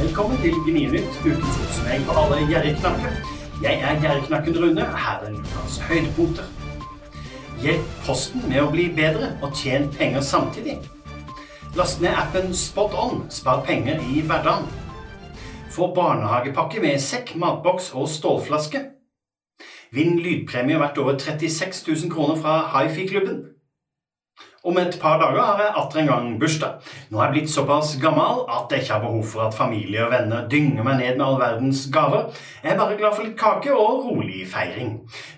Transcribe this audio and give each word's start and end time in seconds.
Velkommen 0.00 0.36
til 0.42 0.52
Gnienytt, 0.52 1.08
ukens 1.24 1.54
oppsummering 1.62 2.02
for 2.04 2.18
alle 2.20 2.42
gjerrigknakker. 2.50 3.12
Jeg 3.62 3.78
er 3.80 4.00
gjerrigknakken 4.00 4.58
Rune. 4.58 4.84
Her 5.04 5.22
er 5.24 5.32
ukas 5.32 5.78
høydepunkter. 5.88 6.50
Hjelp 7.62 7.94
Posten 8.04 8.44
med 8.44 8.60
å 8.60 8.66
bli 8.74 8.90
bedre 8.98 9.30
og 9.40 9.56
tjen 9.56 9.88
penger 9.94 10.20
samtidig. 10.20 10.76
Last 11.80 12.04
ned 12.04 12.12
appen 12.12 12.52
Spot 12.52 12.92
On. 12.92 13.24
Spar 13.32 13.64
penger 13.64 14.04
i 14.12 14.20
hverdagen. 14.20 14.68
Få 15.72 15.88
barnehagepakke 15.96 16.84
med 16.84 17.00
sekk, 17.00 17.32
matboks 17.40 17.88
og 17.96 18.10
stålflaske. 18.12 18.84
Vinn 19.96 20.20
lydpremie 20.20 20.76
verdt 20.76 21.00
over 21.00 21.16
36 21.16 21.86
000 21.88 22.12
kroner 22.12 22.36
fra 22.44 22.58
Hifi-klubben. 22.74 23.46
Om 24.66 24.78
et 24.82 24.96
par 24.98 25.20
dager 25.22 25.44
har 25.46 25.60
jeg 25.62 25.74
atter 25.78 26.00
en 26.00 26.08
gang 26.10 26.24
bursdag. 26.40 26.80
Nå 27.12 27.20
er 27.20 27.28
jeg 27.28 27.34
blitt 27.36 27.52
såpass 27.52 27.92
gammel 28.02 28.40
at 28.50 28.72
jeg 28.74 28.82
ikke 28.82 28.96
har 28.96 29.04
behov 29.04 29.22
for 29.30 29.44
at 29.44 29.54
familie 29.54 30.02
og 30.02 30.10
venner 30.10 30.48
dynger 30.50 30.82
meg 30.82 30.98
ned 30.98 31.20
med 31.20 31.22
all 31.26 31.38
verdens 31.38 31.84
gaver. 31.94 32.32
Jeg 32.64 32.72
er 32.72 32.80
bare 32.80 32.96
glad 32.98 33.14
for 33.14 33.28
litt 33.28 33.36
kake 33.38 33.70
og 33.70 34.08
rolig 34.08 34.42
feiring. 34.50 34.96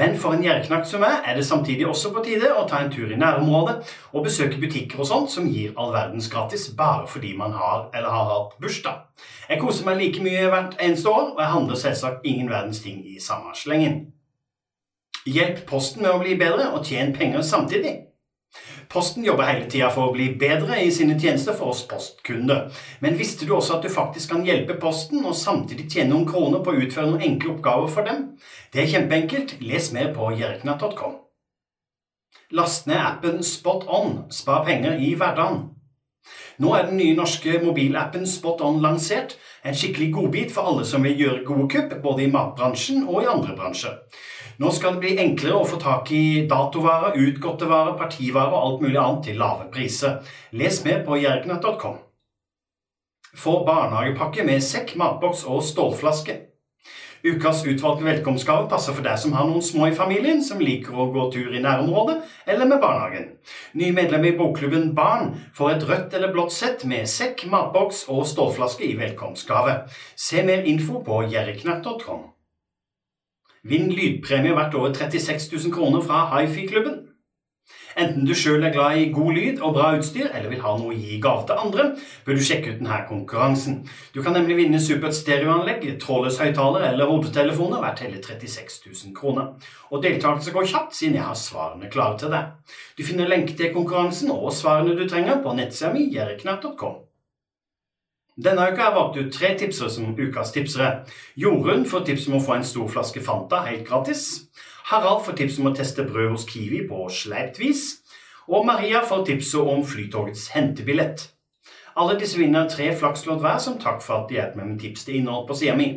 Men 0.00 0.16
for 0.16 0.32
en 0.32 0.46
gjerrknakt 0.46 0.88
som 0.88 1.04
meg 1.04 1.28
er 1.28 1.36
det 1.36 1.44
samtidig 1.44 1.84
også 1.90 2.14
på 2.16 2.24
tide 2.24 2.48
å 2.48 2.64
ta 2.70 2.80
en 2.80 2.88
tur 2.94 3.12
i 3.12 3.20
nærområdet 3.20 3.76
og 4.14 4.24
besøke 4.24 4.56
butikker 4.62 5.04
og 5.04 5.12
sånt 5.12 5.36
som 5.36 5.52
gir 5.52 5.76
all 5.76 5.92
verdens 5.92 6.32
gratis 6.32 6.70
bare 6.72 7.04
fordi 7.04 7.36
man 7.36 7.52
har 7.60 7.90
eller 7.92 8.08
har 8.08 8.28
hatt 8.32 8.56
bursdag. 8.56 9.04
Jeg 9.50 9.60
koser 9.60 9.84
meg 9.84 10.00
like 10.00 10.24
mye 10.24 10.48
hvert 10.48 10.80
eneste 10.80 11.12
år, 11.12 11.34
og 11.34 11.44
jeg 11.44 11.52
handler 11.58 11.84
selvsagt 11.84 12.24
ingen 12.24 12.48
verdens 12.48 12.80
ting 12.80 13.04
i 13.04 13.20
samme 13.20 13.52
slengen. 13.52 14.06
Hjelp 15.28 15.66
Posten 15.68 16.06
med 16.06 16.14
å 16.14 16.22
bli 16.22 16.40
bedre 16.40 16.70
og 16.72 16.86
tjen 16.88 17.12
penger 17.12 17.44
samtidig. 17.44 17.98
Posten 18.90 19.24
jobber 19.24 19.46
hele 19.46 19.68
tida 19.70 19.88
for 19.94 20.08
å 20.08 20.14
bli 20.14 20.32
bedre 20.38 20.80
i 20.82 20.90
sine 20.94 21.14
tjenester 21.20 21.54
for 21.54 21.70
oss 21.70 21.84
postkunder. 21.86 22.66
Men 23.04 23.18
visste 23.18 23.46
du 23.46 23.54
også 23.54 23.76
at 23.76 23.86
du 23.86 23.92
faktisk 23.92 24.34
kan 24.34 24.46
hjelpe 24.46 24.78
Posten 24.82 25.22
og 25.22 25.38
samtidig 25.38 25.86
tjene 25.92 26.10
noen 26.14 26.26
kroner 26.26 26.64
på 26.64 26.74
å 26.74 26.80
utføre 26.82 27.12
noen 27.12 27.26
enkle 27.28 27.54
oppgaver 27.54 27.92
for 27.94 28.10
dem? 28.10 28.24
Det 28.74 28.82
er 28.82 28.94
kjempeenkelt. 28.94 29.60
Les 29.62 29.92
mer 29.94 30.10
på 30.16 30.32
jerkna.com. 30.34 31.20
Last 32.58 32.90
ned 32.90 32.98
appen 32.98 33.44
Spot 33.46 33.86
On. 33.86 34.24
Spar 34.34 34.64
penger 34.66 34.98
i 34.98 35.14
hverdagen. 35.14 35.68
Nå 36.60 36.74
er 36.76 36.90
den 36.90 36.98
nye 36.98 37.14
norske 37.16 37.60
mobilappen 37.62 38.26
Spot 38.28 38.60
On 38.66 38.82
lansert. 38.82 39.36
En 39.64 39.76
skikkelig 39.76 40.10
godbit 40.16 40.50
for 40.52 40.66
alle 40.66 40.84
som 40.88 41.06
vil 41.06 41.14
gjøre 41.20 41.44
gode 41.46 41.68
kupp, 41.70 41.94
både 42.02 42.26
i 42.26 42.32
matbransjen 42.32 43.06
og 43.06 43.22
i 43.22 43.30
andre 43.30 43.54
bransjer. 43.56 43.94
Nå 44.60 44.68
skal 44.76 44.98
det 44.98 45.00
bli 45.00 45.14
enklere 45.22 45.56
å 45.56 45.64
få 45.64 45.78
tak 45.80 46.10
i 46.12 46.44
datovarer, 46.48 47.14
utgåtte 47.16 47.64
varer, 47.64 47.94
partivarer 47.96 48.52
og 48.52 48.60
alt 48.60 48.82
mulig 48.84 48.98
annet 49.00 49.22
til 49.24 49.38
lave 49.40 49.70
priser. 49.72 50.18
Les 50.52 50.82
mer 50.84 51.00
på 51.06 51.16
jerknett.com. 51.16 51.94
Få 53.40 53.54
barnehagepakke 53.64 54.44
med 54.44 54.60
sekk, 54.60 54.98
matboks 55.00 55.46
og 55.48 55.62
stålflaske. 55.64 56.34
Ukas 57.24 57.62
utvalgte 57.68 58.04
velkomstgave 58.04 58.66
passer 58.68 58.96
for 58.96 59.04
deg 59.04 59.16
som 59.22 59.32
har 59.36 59.48
noen 59.48 59.64
små 59.64 59.88
i 59.88 59.96
familien 59.96 60.42
som 60.44 60.60
liker 60.60 60.92
å 60.92 61.06
gå 61.14 61.24
tur 61.32 61.56
i 61.56 61.62
nærområdet 61.64 62.18
eller 62.44 62.68
med 62.68 62.80
barnehagen. 62.84 63.30
Nye 63.80 63.96
medlem 63.96 64.26
i 64.28 64.34
bokklubben 64.36 64.90
Barn 64.96 65.32
får 65.56 65.72
et 65.74 65.86
rødt 65.88 66.18
eller 66.18 66.32
blått 66.36 66.52
sett 66.56 66.84
med 66.88 67.08
sekk, 67.08 67.46
matboks 67.48 68.06
og 68.12 68.26
stålflaske 68.28 68.84
i 68.88 68.92
velkomstgave. 69.00 69.78
Se 70.16 70.44
mer 70.44 70.68
info 70.68 71.00
på 71.04 71.22
jerriknatt.com. 71.32 72.28
Vinn 73.62 73.90
lydpremie 73.92 74.56
verdt 74.56 74.74
over 74.74 74.94
36 74.94 75.52
000 75.52 75.72
kroner 75.74 76.00
fra 76.00 76.24
Hifi-klubben. 76.32 77.06
Enten 77.98 78.24
du 78.24 78.32
sjøl 78.38 78.62
er 78.64 78.72
glad 78.72 78.96
i 78.96 79.08
god 79.12 79.34
lyd 79.36 79.58
og 79.66 79.74
bra 79.74 79.90
utstyr, 79.98 80.30
eller 80.30 80.48
vil 80.52 80.62
ha 80.62 80.72
noe 80.78 80.94
å 80.94 80.96
gi 80.96 81.18
gave 81.22 81.42
til 81.46 81.60
andre, 81.64 81.84
bør 82.24 82.38
du 82.38 82.44
sjekke 82.46 82.72
ut 82.72 82.78
denne 82.78 83.00
konkurransen. 83.08 83.80
Du 84.14 84.22
kan 84.24 84.36
nemlig 84.38 84.56
vinne 84.62 84.80
supert 84.80 85.16
stereoanlegg, 85.18 85.84
trådløs 86.00 86.38
høyttaler 86.40 86.86
eller 86.88 87.10
hodetelefoner 87.10 87.82
verdt 87.84 88.04
hele 88.06 88.22
36 88.22 88.80
000 88.86 89.14
kroner. 89.18 89.52
Og 89.90 90.06
deltakelse 90.06 90.54
går 90.56 90.70
kjapt, 90.72 90.96
siden 90.96 91.18
jeg 91.18 91.26
har 91.26 91.38
svarene 91.38 91.92
klare 91.92 92.18
til 92.22 92.32
deg. 92.32 92.74
Du 92.96 93.04
finner 93.04 93.28
lenke 93.28 93.58
til 93.58 93.74
konkurransen 93.76 94.32
og 94.32 94.54
svarene 94.56 94.96
du 94.96 95.04
trenger 95.04 95.42
på 95.44 95.54
nettsida 95.58 95.92
mi 95.92 96.08
jerknatt.com. 96.14 97.09
Denne 98.40 98.70
uka 98.70 98.80
har 98.80 98.88
jeg 98.88 98.96
valgt 98.96 99.18
ut 99.20 99.34
tre 99.34 99.48
tipsere 99.58 99.90
som 99.92 100.14
ukas 100.16 100.52
tipsere. 100.54 101.02
Jorunn 101.36 101.82
får 101.88 102.04
tips 102.06 102.28
om 102.30 102.36
å 102.38 102.44
få 102.44 102.52
en 102.56 102.64
stor 102.64 102.88
flaske 102.88 103.20
Fanta 103.24 103.58
helt 103.66 103.88
gratis. 103.88 104.22
Harald 104.88 105.24
får 105.26 105.34
tips 105.36 105.58
om 105.60 105.66
å 105.68 105.74
teste 105.76 106.02
brød 106.08 106.30
hos 106.32 106.46
Kiwi 106.48 106.88
på 106.88 106.98
sleipt 107.12 107.60
vis. 107.60 107.82
Og 108.48 108.66
Maria 108.66 109.00
får 109.06 109.24
tipset 109.28 109.60
om 109.60 109.84
Flytogets 109.84 110.48
hentebillett. 110.54 111.28
Alle 112.00 112.18
disse 112.18 112.38
vinner 112.40 112.68
tre 112.70 112.96
flakslodd 112.96 113.40
hver 113.44 113.58
som 113.60 113.78
takk 113.82 114.00
for 114.02 114.14
at 114.22 114.28
de 114.30 114.34
hjelper 114.38 114.58
meg 114.62 114.68
med 114.72 114.80
tips 114.86 115.04
til 115.04 115.16
innhold 115.20 115.46
på 115.50 115.54
sida 115.60 115.74
mi. 115.76 115.88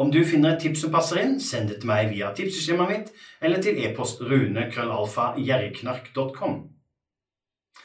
Om 0.00 0.08
du 0.14 0.20
finner 0.24 0.50
et 0.54 0.62
tips 0.64 0.80
som 0.86 0.94
passer 0.94 1.16
inn, 1.20 1.40
send 1.40 1.68
det 1.68 1.76
til 1.82 1.90
meg 1.92 2.10
via 2.14 2.28
tipseskjemaet 2.32 2.92
mitt 2.92 3.08
eller 3.44 3.58
til 3.60 3.76
e-post 3.84 4.20
runekrøllalfa.jerriknark.com. 4.24 6.81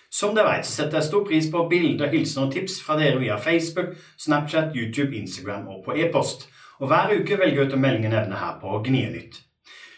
Som 0.10 0.36
dere 0.36 0.54
vet, 0.56 0.68
setter 0.68 1.02
jeg 1.02 1.08
stor 1.10 1.26
pris 1.28 1.50
på 1.52 1.66
bilder, 1.70 2.12
hilsener 2.14 2.48
og 2.48 2.54
tips 2.56 2.80
fra 2.84 2.96
dere 3.00 3.20
via 3.20 3.36
Facebook, 3.42 3.96
Snapchat, 4.18 4.76
YouTube, 4.76 5.12
Instagram 5.18 5.68
og 5.68 5.84
på 5.86 5.98
e-post. 6.00 6.48
Og 6.80 6.88
hver 6.88 7.12
uke 7.18 7.40
velger 7.40 7.64
jeg 7.64 7.72
ut 7.72 7.76
å 7.76 7.82
melde 7.82 8.08
og 8.08 8.16
nevner 8.16 8.42
her 8.44 8.56
på 8.62 8.80
Gnienytt. 8.86 9.42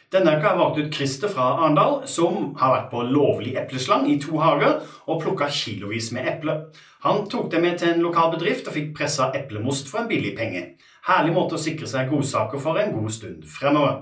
Denne 0.10 0.32
uka 0.34 0.48
har 0.48 0.56
jeg 0.56 0.60
valgt 0.60 0.80
ut 0.80 0.96
Christer 0.96 1.30
fra 1.30 1.48
Arendal, 1.60 2.00
som 2.10 2.56
har 2.58 2.72
vært 2.74 2.88
på 2.90 3.04
lovlig 3.12 3.52
epleslang 3.62 4.08
i 4.10 4.16
to 4.22 4.40
hager 4.42 4.80
og 5.06 5.20
plukka 5.22 5.52
kilovis 5.54 6.10
med 6.16 6.26
epler. 6.32 6.64
Han 7.06 7.28
tok 7.30 7.52
det 7.52 7.62
med 7.62 7.78
til 7.78 7.94
en 7.94 8.02
lokal 8.02 8.32
bedrift 8.34 8.66
og 8.68 8.74
fikk 8.74 8.90
pressa 8.98 9.30
eplemost 9.38 9.92
for 9.92 10.02
en 10.02 10.10
billig 10.10 10.34
penge. 10.40 10.64
Herlig 11.06 11.36
måte 11.36 11.60
å 11.60 11.62
sikre 11.62 11.86
seg 11.88 12.10
godsaker 12.10 12.62
for 12.64 12.82
en 12.82 12.96
god 12.98 13.14
stund 13.14 13.46
fremover. 13.46 14.02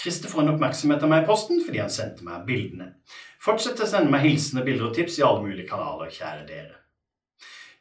Christer 0.00 0.32
får 0.32 0.46
en 0.46 0.54
oppmerksomhet 0.54 1.04
av 1.04 1.12
meg 1.12 1.26
i 1.26 1.28
posten 1.28 1.60
fordi 1.66 1.84
han 1.84 1.92
sendte 1.92 2.24
meg 2.24 2.48
bildene. 2.48 2.94
Fortsett 3.44 3.84
å 3.84 3.90
sende 3.92 4.08
meg 4.08 4.24
hilsener, 4.24 4.64
bilder 4.64 4.88
og 4.88 4.96
tips 4.96 5.20
i 5.20 5.26
alle 5.28 5.44
mulige 5.44 5.68
kanaler, 5.68 6.08
kjære 6.16 6.48
dere. 6.48 6.80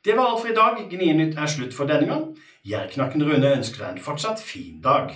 Det 0.04 0.18
var 0.18 0.34
alt 0.34 0.44
for 0.44 0.52
i 0.52 0.58
dag. 0.58 0.84
Gnienytt 0.92 1.40
er 1.40 1.56
slutt 1.56 1.76
for 1.78 1.88
denne 1.88 2.10
gang. 2.10 2.32
Jerknakken 2.68 3.24
Rune 3.24 3.56
ønsker 3.62 3.86
deg 3.86 3.96
en 3.96 4.08
fortsatt 4.12 4.44
fin 4.44 4.82
dag. 4.84 5.14